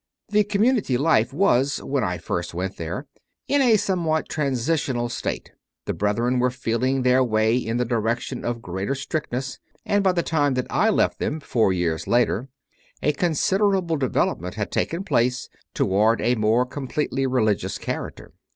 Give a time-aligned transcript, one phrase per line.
[0.29, 3.05] The community life was, when I first went there,
[3.47, 5.51] in a somewhat transitional state:
[5.85, 10.23] the Brethren were feeling their way in the direction of greater strictness; and by the
[10.23, 12.47] time that I left them, four years later,
[13.03, 18.33] a considerable development had taken place toward a more completely Religious character.